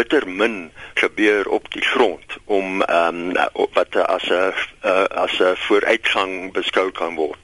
bitter 0.00 0.24
min 0.26 0.72
gebeur 0.94 1.48
op 1.48 1.68
die 1.72 1.84
grond 1.84 2.36
om 2.44 2.82
ehm 2.82 3.36
um, 3.36 3.68
wat 3.76 3.96
as 3.96 4.28
'n 4.30 4.52
uh, 4.84 5.04
as 5.24 5.34
'n 5.40 5.56
vooruitgang 5.66 6.52
beskou 6.52 6.88
kan 6.90 7.14
word. 7.14 7.38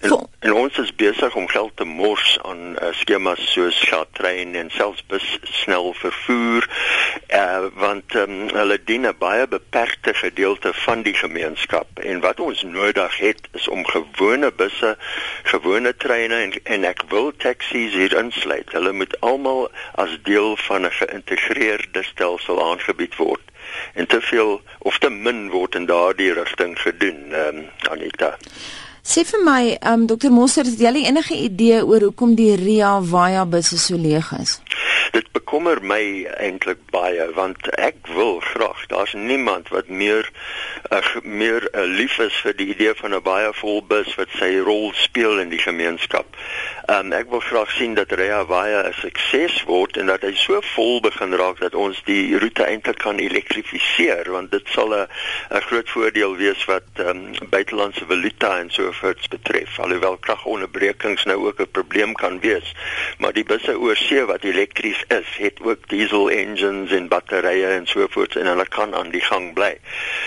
En, 0.00 0.28
en 0.38 0.52
ons 0.52 0.78
is 0.78 0.94
besig 0.94 1.34
om 1.34 1.48
geld 1.48 1.76
te 1.76 1.84
mors 1.84 2.38
aan 2.42 2.76
uh, 2.82 2.88
skemas 2.92 3.42
soos 3.52 3.80
gatrein 3.90 4.54
en 4.54 4.70
selfs 4.70 5.02
bus 5.06 5.26
snel 5.42 5.92
vervoer 5.98 6.68
uh, 7.34 7.66
want 7.74 8.14
um, 8.14 8.48
hulle 8.54 8.78
dien 8.84 9.06
'n 9.06 9.18
baie 9.18 9.46
beperkte 9.48 10.14
gedeelte 10.14 10.72
van 10.84 11.02
die 11.02 11.14
gemeenskap. 11.14 11.98
En 11.98 12.20
wat 12.20 12.40
ons 12.40 12.62
nodig 12.62 13.18
het 13.18 13.48
is 13.52 13.68
om 13.68 13.86
gewone 13.86 14.52
busse, 14.52 14.96
gewone 15.42 15.96
treine 15.96 16.34
en, 16.34 16.52
en 16.62 16.84
ek 16.84 17.04
wil 17.08 17.32
taksies 17.36 17.94
hier 17.94 18.16
insluit. 18.16 18.72
Hulle 18.72 18.92
moet 18.92 19.20
almal 19.20 19.70
as 19.94 20.18
deel 20.22 20.56
van 20.56 20.86
'n 20.86 20.96
geïntegreerde 21.02 22.02
stelsel 22.02 22.62
aangebied 22.70 23.16
word. 23.16 23.44
En 23.94 24.06
te 24.06 24.20
veel 24.20 24.62
of 24.78 24.98
te 24.98 25.10
min 25.10 25.50
word 25.50 25.74
in 25.74 25.86
daardie 25.86 26.32
rigting 26.32 26.80
gedoen 26.80 27.32
um, 27.32 27.68
Anita 27.90 28.38
Sê 29.10 29.24
vir 29.26 29.40
my, 29.42 29.62
um, 29.90 30.06
Dr. 30.06 30.30
Monster, 30.30 30.62
het 30.68 30.78
jy 30.78 31.00
enige 31.02 31.34
idee 31.34 31.80
oor 31.82 32.04
hoekom 32.06 32.36
die 32.38 32.52
Ria 32.54 32.92
Vaya 33.02 33.42
busse 33.42 33.78
so 33.82 33.98
leeg 33.98 34.28
is? 34.38 34.60
Dit 35.10 35.26
bekommer 35.50 35.80
my 35.82 36.28
eintlik 36.38 36.78
baie 36.94 37.24
want 37.34 37.64
ek 37.74 38.06
wil 38.14 38.36
graag, 38.52 38.84
daar's 38.86 39.16
niemand 39.18 39.72
wat 39.74 39.88
meer 39.90 40.28
uh, 40.94 41.00
meer 41.26 41.66
uh, 41.74 41.82
lief 41.90 42.20
is 42.22 42.36
vir 42.44 42.54
die 42.54 42.68
idee 42.70 42.94
van 42.94 43.14
'n 43.14 43.22
baie 43.26 43.50
vol 43.58 43.82
bus 43.82 44.14
wat 44.14 44.30
sy 44.38 44.50
rol 44.62 44.92
speel 44.94 45.42
in 45.42 45.50
die 45.50 45.58
gemeenskap. 45.58 46.38
Um, 46.86 47.10
ek 47.12 47.30
wil 47.30 47.42
graag 47.42 47.70
sien 47.70 47.94
dat 47.94 48.12
Ria 48.12 48.44
Vaya 48.46 48.86
'n 48.86 48.94
sukses 48.94 49.64
word 49.66 49.96
en 49.96 50.06
dat 50.06 50.22
hy 50.22 50.34
so 50.34 50.60
vol 50.74 51.00
begin 51.00 51.34
raak 51.34 51.58
dat 51.58 51.74
ons 51.74 51.98
die 52.06 52.38
roete 52.38 52.64
eintlik 52.64 52.98
kan 52.98 53.18
elektrifiseer 53.18 54.30
want 54.30 54.50
dit 54.50 54.66
sal 54.70 54.94
'n 54.94 55.06
'n 55.50 55.66
groot 55.66 55.90
voordeel 55.90 56.36
wees 56.36 56.64
wat 56.64 56.86
um, 56.98 57.34
buitelandse 57.50 58.06
valuta 58.06 58.58
en 58.58 58.70
so 58.70 58.92
voort 58.92 59.28
betref. 59.30 59.78
Alhoewel 59.78 60.16
kragonderbrekings 60.16 61.24
nou 61.24 61.46
ook 61.46 61.60
'n 61.60 61.70
probleem 61.70 62.14
kan 62.14 62.40
wees, 62.40 62.74
maar 63.18 63.32
die 63.32 63.44
busse 63.44 63.78
oor 63.78 63.96
see 63.96 64.24
wat 64.24 64.44
elektries 64.44 65.02
is, 65.08 65.39
het 65.40 65.60
ook 65.64 65.88
diesel 65.88 66.30
engines 66.30 66.92
en 66.92 67.08
batterye 67.08 67.66
en 67.66 67.86
so 67.86 68.06
voort 68.10 68.36
en 68.36 68.46
hulle 68.46 68.66
kan 68.68 68.94
aan 68.94 69.10
die 69.14 69.22
gang 69.24 69.52
bly. 69.56 69.72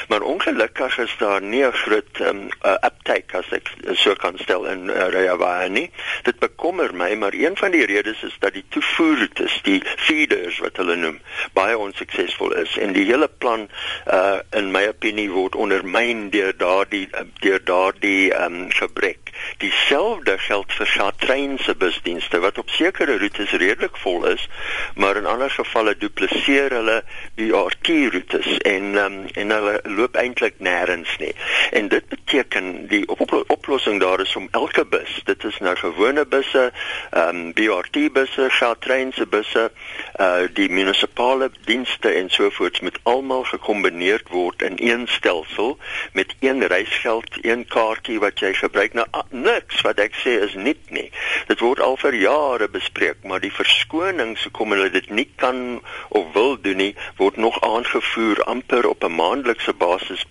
Maar 0.10 0.22
ongelukkig 0.22 0.98
is 0.98 1.16
daar 1.18 1.42
nie 1.42 1.64
'n 1.66 1.72
groot 1.72 2.20
um, 2.20 2.50
uh, 2.66 2.76
uptake 2.90 3.38
as 3.38 3.50
ek 3.52 3.72
so 3.94 4.14
kan 4.14 4.38
stel 4.38 4.66
in 4.66 4.90
uh, 4.90 5.08
Rayavaya 5.16 5.68
nie. 5.68 5.92
Dit 6.24 6.40
bekommer 6.40 6.96
my, 6.96 7.14
maar 7.16 7.34
een 7.34 7.58
van 7.58 7.72
die 7.72 7.86
redes 7.86 8.24
is 8.24 8.36
dat 8.40 8.54
die 8.54 8.66
toevoerroutes, 8.70 9.60
die 9.64 9.82
feeders 9.98 10.60
wat 10.60 10.78
hulle 10.78 10.96
noem, 10.96 11.20
baie 11.54 11.78
onsuksesvol 11.78 12.54
is 12.54 12.78
en 12.78 12.94
die 12.94 13.06
hele 13.06 13.30
plan 13.38 13.70
uh, 14.08 14.40
in 14.52 14.72
my 14.72 14.88
opinie 14.88 15.30
word 15.32 15.56
ondermyn 15.56 16.30
deur 16.30 16.58
daardie 16.58 17.08
deur 17.40 17.64
daardie 17.64 18.34
um, 18.44 18.66
gebrek. 18.72 19.23
Dieselfde 19.58 20.38
geld 20.38 20.74
vir 20.74 20.86
Gautrain 20.86 21.58
se 21.60 21.76
busdienste 21.76 22.40
wat 22.40 22.58
op 22.58 22.70
sekere 22.70 23.18
roetes 23.20 23.52
redelik 23.52 23.98
vol 23.98 24.26
is, 24.26 24.48
maar 24.96 25.16
in 25.16 25.26
ander 25.26 25.50
gevalle 25.50 25.98
dupliseer 25.98 26.72
hulle 26.72 27.04
die 27.36 27.52
RT 27.56 27.88
roetes 28.14 28.58
en 28.58 28.96
um, 28.98 29.20
en 29.34 29.56
hulle 29.56 29.80
loop 29.84 30.16
eintlik 30.20 30.60
nêrens 30.60 31.18
nie. 31.20 31.34
En 31.72 31.88
dit 31.88 32.08
beteken 32.08 32.88
die 32.88 33.04
op 33.08 33.22
oplossing 33.48 34.00
daar 34.02 34.22
is 34.22 34.36
om 34.36 34.48
elke 34.52 34.86
bus, 34.86 35.22
dit 35.24 35.44
is 35.44 35.60
nou 35.60 35.76
gewone 35.76 36.26
busse, 36.26 36.72
ehm 37.12 37.30
um, 37.36 37.54
BRT 37.54 38.08
busse, 38.14 38.50
Gautrain 38.50 39.14
se 39.14 39.26
busse, 39.28 39.70
uh 40.20 40.46
die 40.54 40.70
munisipale 40.70 41.52
dienste 41.66 42.10
en 42.10 42.30
sovoorts 42.30 42.80
met 42.80 43.00
almal 43.04 43.44
gekombineer 43.44 44.22
word 44.30 44.62
in 44.62 44.76
een 44.78 45.08
stelsel 45.08 45.78
met 46.14 46.36
een 46.40 46.68
reisgeld, 46.68 47.38
een 47.42 47.66
kaartjie 47.68 48.20
wat 48.20 48.40
jy 48.40 48.54
gebruik. 48.54 48.94
Nou 48.94 49.08
niks 49.30 49.82
wat 49.82 50.00
ek 50.00 50.16
sê 50.24 50.36
is 50.44 50.56
nie 50.56 50.74
nie. 50.90 51.10
Dit 51.48 51.62
word 51.64 51.80
al 51.80 51.98
vir 52.02 52.16
jare 52.18 52.68
bespreek, 52.72 53.24
maar 53.24 53.42
die 53.44 53.54
verskonings 53.54 54.44
hoekom 54.48 54.74
hulle 54.76 54.90
dit 54.94 55.10
nie 55.10 55.28
kan 55.36 55.82
of 56.10 56.32
wil 56.34 56.58
doen 56.62 56.78
nie, 56.78 56.94
word 57.18 57.38
nog 57.38 57.60
aangevoer 57.62 58.44
amper 58.44 58.88
op 58.90 59.04
'n 59.04 59.16
maandelikse 59.16 59.74
basis 59.74 60.26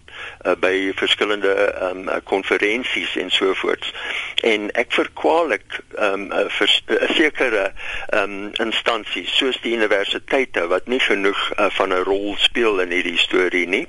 uh, 0.45 0.55
by 0.55 0.93
verskillende 0.97 1.53
ehm 1.53 2.09
um, 2.09 2.23
konferensies 2.25 3.17
en 3.17 3.31
so 3.31 3.55
voorts. 3.55 3.93
En 4.43 4.71
ek 4.71 4.93
verkwalik 4.93 5.81
ehm 5.97 6.13
um, 6.13 6.27
'n 6.27 6.51
uh, 6.51 7.09
sekere 7.17 7.73
ehm 8.09 8.23
um, 8.23 8.51
instansies 8.67 9.37
soos 9.37 9.61
die 9.63 9.77
universiteite 9.77 10.67
wat 10.67 10.87
nie 10.87 11.01
genoeg 11.01 11.53
uh, 11.59 11.71
van 11.71 11.93
'n 11.93 12.05
rol 12.05 12.35
speel 12.39 12.81
in 12.81 12.91
hierdie 12.91 13.19
storie 13.19 13.67
nie. 13.67 13.87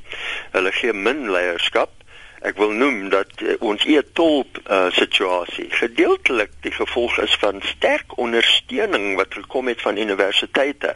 Hulle 0.51 0.71
gee 0.71 0.93
min 0.93 1.31
leierskap 1.31 2.02
Ek 2.43 2.57
wil 2.59 2.73
noem 2.75 3.07
dat 3.13 3.39
uh, 3.39 3.55
ons 3.63 3.83
e-tol 3.87 4.43
uh, 4.43 4.89
situasie 4.91 5.69
gedeeltelik 5.71 6.51
die 6.65 6.73
gevolg 6.75 7.15
is 7.23 7.35
van 7.39 7.61
sterk 7.63 8.17
ondersteuning 8.19 9.13
wat 9.19 9.37
gekom 9.37 9.69
het 9.71 9.81
van 9.81 9.97
universiteite 9.97 10.95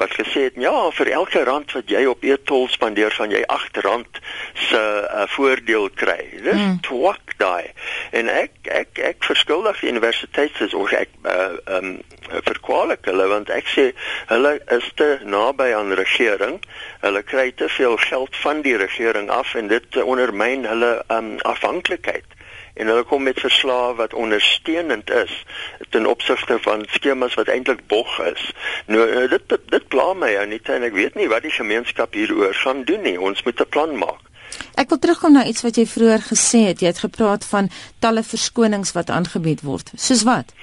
wat 0.00 0.14
gesê 0.18 0.48
het 0.48 0.58
ja 0.58 0.74
vir 0.98 1.12
elke 1.20 1.44
rand 1.46 1.72
wat 1.76 1.90
jy 1.90 2.02
op 2.10 2.24
e-tol 2.26 2.66
spandeer 2.72 3.14
van 3.14 3.30
jy 3.30 3.44
R8 3.46 4.20
se 4.68 4.82
uh, 4.82 5.26
voordeel 5.36 5.88
kry. 5.94 6.20
Dis 6.42 6.58
mm. 6.58 6.80
twak 6.86 7.36
daai. 7.38 7.70
En 8.10 8.30
ek 8.32 8.70
ek 8.80 8.98
ek 9.12 9.26
verskuldig 9.30 9.78
die 9.82 9.92
universiteit 9.94 10.58
se 10.58 10.70
of 10.76 10.92
ek 10.92 11.14
uh, 11.22 11.54
um 11.78 11.98
verkwalik 12.44 13.06
hulle 13.08 13.24
want 13.30 13.50
ek 13.54 13.70
sê 13.72 13.84
hulle 14.28 14.58
is 14.74 14.88
te 14.98 15.08
naby 15.24 15.70
aan 15.76 15.94
regering. 15.96 16.58
Hulle 17.04 17.22
kry 17.22 17.50
te 17.56 17.70
veel 17.72 17.96
geld 18.08 18.36
van 18.42 18.62
die 18.66 18.76
regering 18.80 19.30
af 19.32 19.54
en 19.58 19.70
dit 19.70 20.00
ondermyn 20.02 20.66
hulle 20.68 20.87
um, 21.14 21.36
afhanklikheid 21.38 22.36
en 22.78 22.86
hulle 22.86 23.02
kom 23.02 23.22
met 23.26 23.40
verslae 23.40 23.94
wat 23.98 24.14
ondersteunend 24.14 25.10
is 25.10 25.44
ten 25.88 26.06
opsigte 26.06 26.58
van 26.62 26.86
skemas 26.90 27.34
wat 27.34 27.48
eintlik 27.48 27.86
bog 27.86 28.20
is. 28.22 28.52
Nou 28.86 29.08
eh, 29.08 29.30
dit 29.30 29.56
dit 29.66 29.88
pla 29.88 30.12
my 30.14 30.30
Anita 30.38 30.76
en 30.78 30.86
ek 30.86 30.94
weet 30.94 31.18
nie 31.18 31.28
wat 31.32 31.42
die 31.42 31.54
gemeenskap 31.54 32.14
hieroor 32.14 32.54
gaan 32.54 32.84
doen 32.86 33.02
nie. 33.02 33.18
Ons 33.20 33.42
moet 33.42 33.60
'n 33.60 33.68
plan 33.74 33.98
maak. 33.98 34.27
Ek 34.74 34.88
wil 34.88 34.98
terugkom 34.98 35.32
na 35.32 35.44
iets 35.44 35.62
wat 35.66 35.76
jy 35.76 35.86
vroeër 35.86 36.22
gesê 36.30 36.60
het. 36.70 36.80
Jy 36.80 36.92
het 36.92 37.02
gepraat 37.02 37.44
van 37.44 37.70
talle 37.98 38.22
verskonings 38.22 38.92
wat 38.94 39.10
aangebied 39.10 39.64
word. 39.66 39.90
Soos 39.96 40.22
wat? 40.28 40.54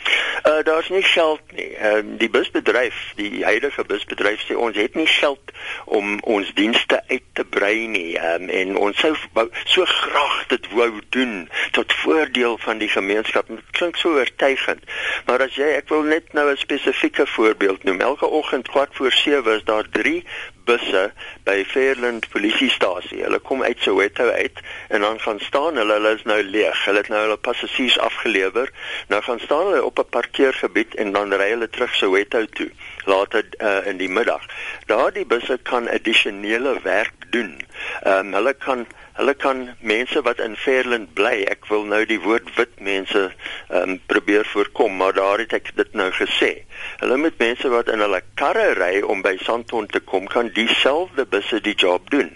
Uh 0.45 0.63
daar's 0.63 0.89
nie 0.89 1.03
geld 1.03 1.41
nie. 1.55 1.71
Ehm 1.75 2.13
uh, 2.13 2.17
die 2.19 2.29
busbedryf, 2.29 2.95
die 3.15 3.43
huidige 3.43 3.83
busbedryf 3.83 4.43
sê 4.45 4.55
ons 4.55 4.77
het 4.77 4.95
nie 4.95 5.07
geld 5.07 5.51
om 5.85 6.19
ons 6.21 6.51
dienste 6.53 7.01
uit 7.07 7.23
te 7.33 7.43
brei 7.43 7.87
nie. 7.87 8.15
Ehm 8.17 8.43
um, 8.43 8.49
en 8.49 8.77
ons 8.77 8.99
sou 8.99 9.13
so 9.63 9.85
graag 9.85 10.37
dit 10.53 10.69
wou 10.71 10.91
doen 11.09 11.49
tot 11.71 11.93
voordeel 12.03 12.57
van 12.57 12.77
die 12.77 12.89
gemeenskap. 12.89 13.47
Dit 13.47 13.71
klink 13.71 13.97
so 13.97 14.15
oortuigend. 14.19 14.83
Maar 15.25 15.47
as 15.47 15.57
jy 15.57 15.71
ek 15.79 15.89
wil 15.89 16.03
net 16.03 16.33
nou 16.33 16.51
'n 16.51 16.57
spesifieke 16.57 17.27
voorbeeld 17.27 17.83
noem. 17.83 18.01
Elke 18.01 18.27
oggend 18.27 18.67
kwart 18.67 18.95
voor 18.95 19.11
7 19.11 19.55
is 19.55 19.63
daar 19.63 19.89
3 19.89 20.23
busse 20.65 21.11
by 21.43 21.63
Fairland 21.67 22.29
polisiestasie. 22.33 23.21
Hulle 23.23 23.39
kom 23.39 23.63
uit 23.63 23.79
Soweto 23.79 24.29
uit 24.29 24.59
en 24.89 25.01
dan 25.01 25.19
gaan 25.19 25.39
staan 25.39 25.77
hulle, 25.79 25.93
hulle 25.93 26.15
is 26.15 26.23
nou 26.23 26.41
leeg. 26.43 26.83
Hulle 26.85 27.03
het 27.03 27.09
nou 27.13 27.21
hulle 27.21 27.37
passasiers 27.37 27.99
afgelewer. 27.99 28.71
Nou 29.07 29.21
gaan 29.23 29.39
staan 29.39 29.65
hulle 29.69 29.83
op 29.83 29.99
'n 29.99 30.09
parkeergebied 30.09 30.95
en 30.95 31.11
dan 31.11 31.33
ry 31.33 31.49
hulle 31.49 31.69
terug 31.69 31.95
Soweto 31.95 32.45
toe 32.45 32.69
later 33.05 33.45
uh, 33.61 33.87
in 33.87 33.97
die 33.97 34.09
middag. 34.09 34.45
Daardie 34.85 35.25
busse 35.25 35.59
kan 35.63 35.89
addisionele 35.89 36.79
werk 36.83 37.29
doen. 37.29 37.61
Ehm 38.03 38.27
um, 38.27 38.33
hulle 38.33 38.53
kan 38.53 38.87
hulle 39.15 39.33
kan 39.33 39.61
mense 39.79 40.21
wat 40.27 40.41
in 40.43 40.57
Fairland 40.59 41.13
bly, 41.15 41.45
ek 41.51 41.69
wil 41.71 41.85
nou 41.87 42.01
die 42.07 42.19
woord 42.19 42.49
wit 42.57 42.73
mense 42.83 43.21
ehm 43.25 43.95
um, 43.95 43.99
probeer 44.11 44.45
voorkom, 44.51 44.97
maar 44.99 45.15
daar 45.15 45.39
het 45.43 45.55
ek 45.55 45.71
dit 45.75 45.93
nou 45.95 46.09
gesê. 46.15 46.51
Hulle 46.99 47.17
met 47.17 47.39
mense 47.39 47.69
wat 47.71 47.91
in 47.91 48.03
hulle 48.03 48.21
karre 48.39 48.73
ry 48.75 48.99
om 49.01 49.23
by 49.25 49.37
Sandton 49.43 49.87
te 49.87 50.01
kom, 50.03 50.27
kan 50.27 50.51
dieselfde 50.55 51.25
busse 51.31 51.61
die 51.63 51.77
job 51.79 52.11
doen. 52.11 52.33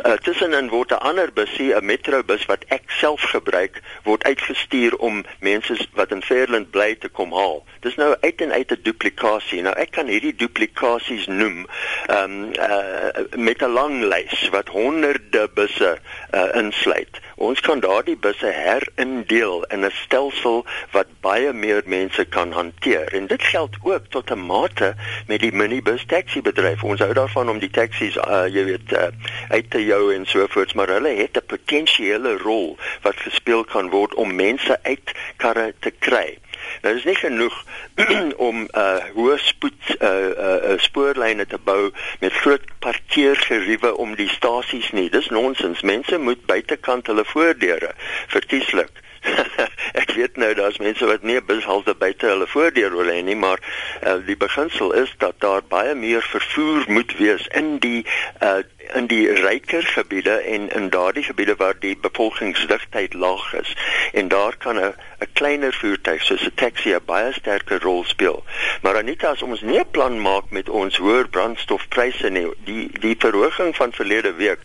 Uh, 0.00 0.16
tussenin 0.24 0.70
word 0.72 0.92
'n 0.92 1.02
ander 1.08 1.32
busie, 1.32 1.74
'n 1.74 1.84
metrobus 1.84 2.46
wat 2.46 2.64
ek 2.68 2.88
self 2.88 3.20
gebruik, 3.20 3.80
word 4.04 4.24
uitgestuur 4.24 4.96
om 4.96 5.24
mense 5.40 5.76
wat 5.92 6.10
in 6.10 6.22
Fairland 6.22 6.70
bly 6.70 6.94
te 6.94 7.08
kom 7.08 7.32
haal. 7.32 7.64
Dis 7.80 7.96
nou 7.96 8.16
uit 8.20 8.40
en 8.40 8.52
uit 8.52 8.70
'n 8.72 8.82
duplikasie. 8.82 9.62
Nou 9.62 9.74
ek 9.76 9.90
kan 9.90 10.06
hierdie 10.06 10.34
duplikasies 10.36 11.26
noem 11.26 11.66
ehm 12.06 12.24
um, 12.24 12.52
uh, 12.56 13.24
met 13.36 13.62
'n 13.62 13.72
lang 13.72 14.02
lys 14.02 14.48
wat 14.48 14.68
honderde 14.68 15.48
busse 15.54 15.98
uh, 16.34 16.48
insluit. 16.54 17.20
Ons 17.36 17.60
kan 17.60 17.80
daardie 17.80 18.16
busse 18.16 18.46
herindeel 18.46 19.64
in 19.64 19.84
'n 19.84 19.90
stelsel 19.90 20.64
wat 20.90 21.06
baie 21.20 21.52
meer 21.52 21.82
mense 21.84 22.24
kan 22.24 22.52
hanteer. 22.52 23.12
En 23.12 23.26
dit 23.26 23.42
geld 23.42 23.76
ook 23.82 24.06
tot 24.08 24.30
'n 24.30 24.46
mate 24.46 24.94
met 25.26 25.40
die 25.40 25.52
minibus 25.52 26.04
taxi 26.06 26.42
bedryf. 26.42 26.82
Ons 26.82 27.00
hou 27.00 27.12
daarvan 27.12 27.48
om 27.48 27.58
die 27.58 27.70
taksies 27.70 28.16
uh, 28.16 28.44
jy 28.48 28.64
weet 28.64 28.92
uh, 28.92 29.06
uit 29.48 29.70
te 29.70 29.84
jou 29.90 30.02
en 30.14 30.26
so 30.26 30.46
voort, 30.54 30.74
maar 30.74 30.94
hulle 30.96 31.14
het 31.22 31.36
'n 31.36 31.50
potensiële 31.54 32.36
rol 32.44 32.78
wat 33.02 33.26
gespeel 33.26 33.64
kan 33.64 33.90
word 33.90 34.14
om 34.14 34.34
mense 34.34 34.78
uit 34.82 35.12
karre 35.36 35.74
te 35.80 35.90
kry. 35.90 36.38
Nou 36.82 36.94
dis 36.94 37.04
nie 37.04 37.16
genoeg 37.16 37.56
om 38.48 38.68
uh 38.84 39.02
hoë 39.16 39.36
spoed 39.42 39.94
uh, 39.96 40.08
uh, 40.08 40.56
uh 40.70 40.78
spoorlyne 40.78 41.46
te 41.46 41.58
bou 41.58 41.90
met 42.20 42.40
groot 42.42 42.66
parkeergeriewe 42.78 43.96
om 43.96 44.14
die 44.14 44.28
stasies 44.28 44.90
nie. 44.96 45.08
Dis 45.10 45.28
nonsens. 45.28 45.82
Mense 45.82 46.18
moet 46.18 46.46
buitekant 46.46 47.06
hulle 47.06 47.24
voordeure 47.24 47.94
verkieslik 48.28 49.00
ek 50.00 50.12
weet 50.16 50.38
nou 50.40 50.50
daar's 50.56 50.78
mense 50.80 51.06
wat 51.06 51.24
nie 51.26 51.40
behalwe 51.44 51.94
buite 52.02 52.28
hulle 52.30 52.46
voordeur 52.48 52.94
wil 52.96 53.10
hê 53.12 53.20
nie, 53.24 53.36
maar 53.36 53.60
uh, 53.60 54.16
die 54.26 54.36
beginsel 54.36 54.94
is 54.96 55.12
dat 55.20 55.40
daar 55.44 55.64
baie 55.68 55.94
meer 55.94 56.24
vervoer 56.24 56.86
moet 56.88 57.12
wees 57.18 57.46
in 57.60 57.76
die 57.84 58.04
uh, 58.40 58.60
in 58.94 59.06
die 59.06 59.32
ryker 59.32 59.82
gebiede 59.82 60.30
en 60.30 60.68
in 60.68 60.88
daardie 60.90 61.22
gebiede 61.22 61.56
waar 61.56 61.78
die 61.78 61.96
bevolkingsdigtheid 61.96 63.14
laag 63.14 63.52
is. 63.54 63.76
En 64.12 64.28
daar 64.28 64.56
kan 64.56 64.76
'n 64.76 64.94
'n 65.20 65.32
kleiner 65.32 65.74
voertuig 65.74 66.22
soos 66.22 66.44
'n 66.46 66.54
taxi 66.54 66.90
'n 66.94 67.04
baie 67.04 67.32
sterker 67.32 67.80
rol 67.80 68.04
speel. 68.04 68.44
Maar 68.82 68.96
Anita, 68.96 69.28
as 69.28 69.42
ons 69.42 69.60
nie 69.60 69.78
'n 69.78 69.90
plan 69.90 70.20
maak 70.20 70.50
met 70.50 70.68
ons 70.68 70.96
hoër 70.96 71.28
brandstofpryse 71.28 72.28
nie, 72.28 72.46
die 72.64 72.90
die 73.00 73.16
verhoging 73.18 73.76
van 73.76 73.92
verlede 73.92 74.32
week 74.34 74.62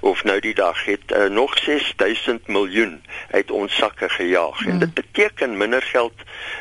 of 0.00 0.24
nou 0.24 0.40
die 0.40 0.54
dag 0.54 0.84
het 0.84 1.12
uh, 1.12 1.24
nog 1.24 1.58
6000 1.58 2.46
miljoen 2.46 3.02
uit 3.30 3.50
ons 3.50 3.76
sakke 3.76 4.08
gejaag. 4.08 4.58
Hmm. 4.58 4.70
En 4.70 4.78
dit 4.78 4.94
beteken 4.94 5.56
minder 5.56 5.82
geld, 5.82 6.14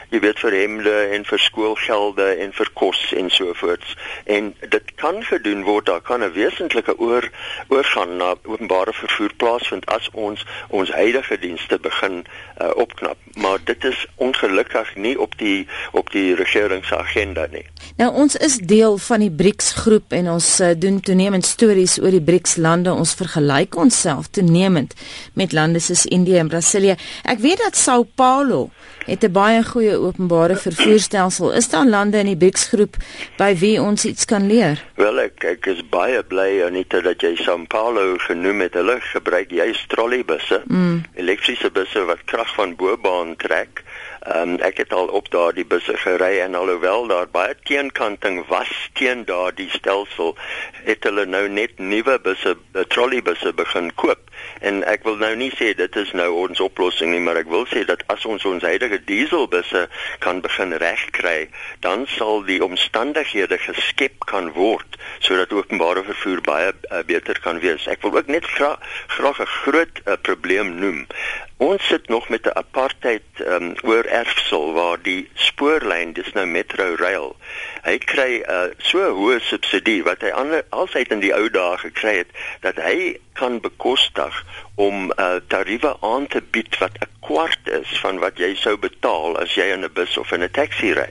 jy 0.09 0.19
weet 0.19 0.39
vir 0.39 0.51
hemde 0.51 0.95
en 1.12 1.25
vir 1.25 1.39
skoolgelde 1.39 2.27
en 2.36 2.54
vir 2.54 2.69
kos 2.74 3.13
en 3.13 3.30
so 3.30 3.54
voorts. 3.54 3.95
En 4.25 4.56
dit 4.69 4.95
kan 4.95 5.24
gedoen 5.24 5.63
word, 5.63 5.86
daar 5.86 6.01
kan 6.01 6.24
'n 6.24 6.33
wesentlike 6.33 6.98
oor 7.07 7.30
oorgaan 7.68 8.18
na 8.18 8.33
openbare 8.44 8.94
vervoer 8.94 9.33
plaasvind 9.44 9.86
as 9.98 10.09
ons 10.13 10.45
ons 10.69 10.92
huidige 10.92 11.39
dienste 11.39 11.80
begin 11.80 12.24
uh, 12.24 12.71
opknap. 12.75 13.18
Maar 13.36 13.59
dit 13.63 13.83
is 13.83 14.06
ongelukkig 14.15 14.95
nie 14.95 15.15
op 15.19 15.38
die 15.38 15.68
op 15.92 16.12
die 16.12 16.36
regering 16.36 16.86
se 16.86 16.98
agenda 16.98 17.48
nie. 17.51 17.65
Nou 17.98 18.12
ons 18.14 18.36
is 18.46 18.60
deel 18.62 18.98
van 19.02 19.24
die 19.24 19.32
BRICS 19.34 19.72
groep 19.82 20.14
en 20.14 20.28
ons 20.30 20.48
uh, 20.62 20.68
doen 20.78 21.00
toenemend 21.02 21.46
stories 21.50 21.96
oor 21.98 22.14
die 22.14 22.22
BRICS 22.22 22.60
lande. 22.62 22.92
Ons 22.94 23.16
vergelyk 23.18 23.74
onsself 23.74 24.28
toenemend 24.38 24.94
met 25.34 25.56
lande 25.58 25.82
soos 25.82 26.06
Indië 26.06 26.38
en 26.44 26.52
Brasilië. 26.52 26.94
Ek 27.26 27.42
weet 27.42 27.64
dat 27.64 27.80
Sao 27.80 28.06
Paulo 28.06 28.68
het 29.08 29.26
'n 29.26 29.32
baie 29.32 29.64
goeie 29.64 29.98
openbare 29.98 30.56
vervoerstelsel. 30.56 31.52
Is 31.58 31.70
daar 31.70 31.88
lande 31.90 32.20
in 32.20 32.30
die 32.30 32.38
BRICS 32.38 32.68
groep 32.68 32.98
by 33.38 33.56
wie 33.58 33.82
ons 33.82 34.06
iets 34.06 34.26
kan 34.26 34.46
leer? 34.48 34.78
Wel 34.96 35.20
ek 35.20 35.44
ek 35.44 35.66
is 35.66 35.82
baie 35.90 36.22
bly 36.24 36.62
Anita 36.66 37.02
dat 37.02 37.22
jy 37.22 37.36
Sao 37.36 37.66
Paulo 37.68 38.18
genoem 38.18 38.62
het. 38.62 38.74
Hulle 38.74 39.02
gebruik 39.02 39.50
juist 39.50 39.90
trolleybusse, 39.90 40.62
mm. 40.66 41.04
elektriese 41.16 41.72
busse 41.72 42.06
wat 42.06 42.22
krag 42.26 42.54
van 42.54 42.76
bo-baan 42.76 43.36
trek. 43.36 43.84
Ehm 44.28 44.50
um, 44.50 44.56
ek 44.60 44.78
het 44.78 44.94
al 44.94 45.08
op 45.08 45.30
daardie 45.32 45.64
busse 45.66 45.94
gery 45.98 46.40
en 46.44 46.56
alhoewel 46.56 47.08
daar 47.08 47.30
baie 47.32 47.56
teenkanting 47.64 48.42
was 48.48 48.72
teen 48.94 49.24
daardie 49.26 49.70
stelsel, 49.72 50.36
het 50.84 51.04
hulle 51.08 51.24
nou 51.26 51.46
net 51.48 51.80
nuwe 51.80 52.18
busse, 52.20 52.58
eh, 52.74 52.84
trolleybusse 52.92 53.54
begin 53.54 53.94
koop. 53.96 54.20
En 54.60 54.84
ek 54.84 55.08
wil 55.08 55.16
nou 55.22 55.32
nie 55.36 55.52
sê 55.56 55.72
dit 55.78 55.96
is 55.96 56.12
nou 56.12 56.28
ons 56.42 56.60
oplossing 56.60 57.14
nie, 57.14 57.24
maar 57.24 57.40
ek 57.40 57.48
wil 57.54 57.64
sê 57.72 57.86
dat 57.88 58.04
as 58.12 58.26
ons 58.26 58.46
ons 58.46 58.68
huidige 58.68 59.00
dieselbusse 59.08 59.88
kan 60.20 60.42
begin 60.42 60.76
regkry, 60.84 61.48
dan 61.80 62.04
sal 62.18 62.44
die 62.44 62.60
omstandighede 62.64 63.58
geskep 63.64 64.28
kan 64.28 64.52
word 64.60 65.00
sodat 65.24 65.54
openbare 65.56 66.04
vervoer 66.04 66.42
baie 66.44 66.72
uh, 66.74 67.00
beter 67.08 67.40
kan 67.40 67.62
wees. 67.64 67.88
Ek 67.88 68.04
wil 68.04 68.18
ook 68.20 68.28
net 68.28 68.46
gra 68.58 68.76
graag 69.08 69.40
'n 69.40 69.54
groot 69.64 70.02
uh, 70.06 70.20
probleem 70.22 70.76
noem. 70.84 71.08
Ons 71.57 71.88
sit 71.88 72.07
nog 72.07 72.30
met 72.30 72.45
'n 72.45 72.57
apartheid 72.57 73.24
um, 73.39 73.75
oor 73.81 74.04
erfsel 74.04 74.74
waar 74.74 74.98
die 75.01 75.30
spoorlyn 75.33 76.13
dis 76.13 76.31
nou 76.33 76.45
Metro 76.45 76.95
Rail. 76.95 77.36
Hy 77.81 77.98
kry 77.98 78.44
uh, 78.45 78.68
so 78.77 79.01
hoë 79.18 79.39
subsidie 79.42 80.04
wat 80.06 80.21
hy 80.21 80.30
ander 80.30 80.62
alsyd 80.69 81.09
in 81.15 81.24
die 81.24 81.33
ou 81.33 81.50
dae 81.50 81.80
gekry 81.81 82.13
het 82.18 82.30
dat 82.62 82.77
hy 82.77 83.18
kan 83.33 83.57
bekostig 83.59 84.38
om 84.75 85.09
uh, 85.09 85.42
tariewe 85.48 85.95
aan 86.01 86.27
te 86.27 86.44
bied 86.45 86.77
wat 86.77 87.01
'n 87.01 87.09
kwart 87.25 87.74
is 87.80 87.98
van 88.06 88.21
wat 88.21 88.38
jy 88.38 88.54
sou 88.56 88.77
betaal 88.77 89.42
as 89.42 89.57
jy 89.57 89.65
in 89.74 89.81
'n 89.81 89.94
bus 89.94 90.18
of 90.18 90.31
in 90.31 90.45
'n 90.45 90.54
taxi 90.62 90.94
ry. 90.94 91.09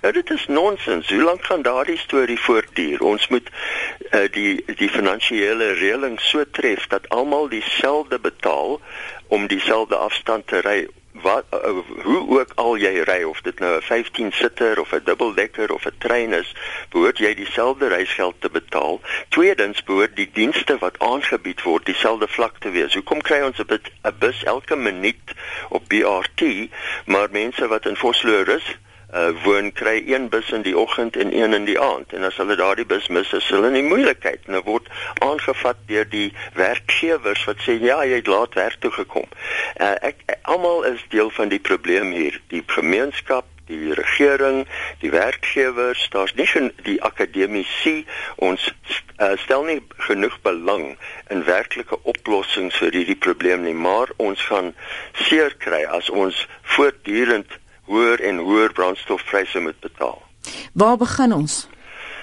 Nou 0.00 0.12
dit 0.12 0.30
is 0.30 0.46
nonsens. 0.46 1.08
Hoe 1.08 1.22
lank 1.22 1.44
gaan 1.44 1.62
daardie 1.62 1.98
storie 1.98 2.40
voortduur? 2.40 3.00
Ons 3.02 3.28
moet 3.28 3.48
uh, 4.10 4.20
die 4.30 4.62
die 4.78 4.88
finansiële 4.88 5.72
reëling 5.80 6.20
so 6.22 6.44
tref 6.50 6.86
dat 6.86 7.08
almal 7.08 7.48
dieselfde 7.48 8.18
betaal 8.18 8.80
om 9.26 9.46
dieselfde 9.46 9.96
afstand 9.96 10.46
te 10.46 10.62
ry 10.62 10.86
wat 11.22 11.44
uh, 11.50 11.74
hoe 12.02 12.38
ook 12.38 12.54
al 12.54 12.76
jy 12.78 13.02
ry 13.10 13.18
of 13.26 13.40
dit 13.40 13.58
nou 13.58 13.74
'n 13.76 13.82
15 13.82 14.32
sitter 14.32 14.80
of 14.80 14.92
'n 14.92 15.02
dubbeldekker 15.04 15.72
of 15.72 15.86
'n 15.86 15.98
trein 15.98 16.32
is 16.32 16.54
behoort 16.94 17.18
jy 17.18 17.34
dieselfde 17.34 17.88
reisgeld 17.88 18.40
te 18.40 18.50
betaal 18.50 19.00
tweedens 19.28 19.82
behoort 19.82 20.16
die 20.16 20.30
dienste 20.32 20.78
wat 20.78 20.98
aangebied 20.98 21.62
word 21.62 21.86
dieselfde 21.86 22.28
vlak 22.28 22.58
te 22.58 22.70
wees 22.70 22.94
hoekom 22.94 23.22
kry 23.22 23.40
ons 23.40 23.58
'n 23.58 24.14
bus 24.18 24.44
elke 24.44 24.76
minuut 24.76 25.34
op 25.68 25.88
BRT 25.88 26.70
maar 27.04 27.28
mense 27.30 27.66
wat 27.66 27.86
in 27.86 27.96
Vosloorus 27.96 28.76
uh, 29.14 29.30
woon 29.44 29.72
kry 29.72 30.02
een 30.06 30.28
bus 30.28 30.50
in 30.50 30.62
die 30.62 30.76
oggend 30.78 31.16
en 31.16 31.32
een 31.36 31.52
in 31.52 31.64
die 31.64 31.80
aand. 31.80 32.12
En 32.12 32.22
as 32.28 32.36
hulle 32.36 32.56
daardie 32.56 32.86
bus 32.86 33.08
mis 33.08 33.32
is 33.32 33.48
hulle 33.48 33.72
in 33.72 33.88
moeilikheid. 33.88 34.40
En 34.46 34.62
word 34.62 34.88
aangevat 35.24 35.76
deur 35.86 36.08
die 36.08 36.32
werkgewers 36.54 37.44
wat 37.48 37.62
sê 37.66 37.78
ja 37.80 38.02
jy 38.04 38.20
het 38.20 38.26
laat 38.26 38.54
werk 38.54 38.80
toe 38.80 38.92
gekom. 39.00 39.28
Uh, 39.80 39.94
ek 40.12 40.24
almal 40.42 40.84
is 40.92 41.04
deel 41.08 41.30
van 41.30 41.48
die 41.48 41.62
probleem 41.62 42.12
hier. 42.12 42.40
Die 42.52 42.62
gemeenskap 42.66 43.46
die 43.68 43.92
regering, 43.92 44.66
die 45.02 45.10
werkgewers, 45.12 46.06
daar's 46.10 46.34
nie 46.34 46.48
die 46.86 46.96
akademici. 47.04 48.06
Ons 48.36 48.64
uh, 49.18 49.34
stel 49.44 49.66
nie 49.68 49.80
genoeg 50.08 50.38
belang 50.44 50.96
in 51.32 51.44
werklike 51.44 52.00
oplossings 52.08 52.78
vir 52.80 52.96
hierdie 52.96 53.18
probleem 53.28 53.66
nie, 53.66 53.76
maar 53.76 54.12
ons 54.16 54.40
gaan 54.48 54.72
seer 55.28 55.54
kry 55.60 55.84
as 55.84 56.08
ons 56.10 56.46
voortdurend 56.76 57.58
hoër 57.88 58.20
en 58.20 58.38
hoër 58.44 58.72
brandstofpryse 58.72 59.60
moet 59.60 59.80
betaal. 59.80 60.22
Waar 60.72 60.96
begin 60.96 61.32
ons? 61.32 61.68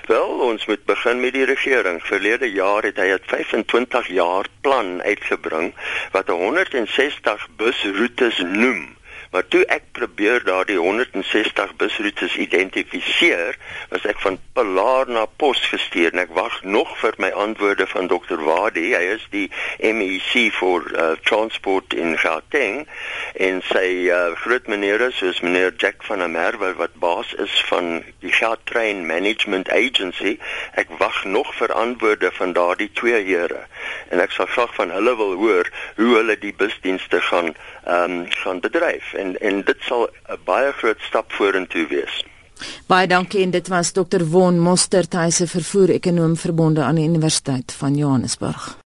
Wel, 0.06 0.28
ons 0.46 0.66
moet 0.66 0.86
begin 0.86 1.20
met 1.20 1.34
die 1.34 1.46
regering. 1.46 2.02
Verlede 2.06 2.52
jaar 2.52 2.84
het 2.86 2.98
hy 3.02 3.10
'n 3.14 3.26
25 3.26 4.08
jaar 4.08 4.46
plan 4.62 5.02
uitgebring 5.02 5.74
wat 6.12 6.28
160 6.28 7.48
busroetes 7.58 8.38
noem 8.46 8.95
Maar 9.36 9.48
toe 9.52 9.66
ek 9.68 9.90
probeer 9.92 10.44
daardie 10.48 10.78
160 10.80 11.74
busroetes 11.76 12.38
identifiseer, 12.40 13.58
was 13.92 14.06
ek 14.08 14.22
van 14.24 14.38
Pilar 14.56 15.10
na 15.12 15.26
Pos 15.28 15.60
gestuur 15.68 16.14
en 16.16 16.22
ek 16.24 16.32
wag 16.38 16.62
nog 16.64 16.94
vir 17.02 17.18
my 17.20 17.34
antwoorde 17.44 17.84
van 17.92 18.08
Dr. 18.08 18.40
Wadi. 18.48 18.86
Hy 18.96 19.02
is 19.18 19.26
die 19.34 19.50
MEC 19.84 20.54
vir 20.56 20.88
uh, 20.94 21.10
transport 21.28 21.92
in 22.00 22.16
Gauteng 22.22 22.86
en 23.36 23.60
sy 23.74 24.08
uh, 24.08 24.22
groot 24.46 24.72
meneer 24.72 25.04
is 25.10 25.20
soos 25.20 25.44
meneer 25.44 25.76
Jack 25.84 26.08
van 26.08 26.24
der 26.24 26.32
Merwe 26.32 26.72
wat 26.80 26.96
baas 27.04 27.36
is 27.36 27.60
van 27.68 28.06
die 28.24 28.32
Gautrain 28.32 29.04
Management 29.12 29.68
Agency. 29.68 30.38
Ek 30.80 30.96
wag 31.04 31.26
nog 31.28 31.52
vir 31.60 31.76
antwoorde 31.76 32.32
van 32.40 32.56
daardie 32.56 32.94
twee 32.96 33.20
here 33.28 33.66
en 34.10 34.20
ek 34.20 34.32
sal 34.32 34.46
graag 34.46 34.76
van 34.76 34.92
hulle 34.92 35.16
wil 35.16 35.34
hoor 35.34 35.70
hoe 35.96 36.16
hulle 36.16 36.38
die 36.40 36.54
busdienste 36.54 37.22
gaan 37.22 37.54
ehm 37.86 38.12
um, 38.12 38.26
gaan 38.30 38.60
bedryf. 38.60 39.14
En 39.14 39.36
en 39.42 39.62
dit 39.62 39.82
sal 39.82 40.10
'n 40.30 40.40
baie 40.46 40.72
groot 40.72 41.02
stap 41.02 41.32
vorentoe 41.32 41.88
wees. 41.88 42.24
Baie 42.88 43.08
dankie 43.08 43.44
en 43.44 43.52
dit 43.52 43.68
was 43.68 43.92
Dr. 43.92 44.24
Won 44.30 44.60
Mostert, 44.60 45.14
hy 45.14 45.30
se 45.30 45.48
vervoer 45.48 45.90
ekonom 45.90 46.38
verbonde 46.38 46.82
aan 46.82 46.96
die 46.96 47.08
Universiteit 47.08 47.72
van 47.72 47.96
Johannesburg. 47.96 48.76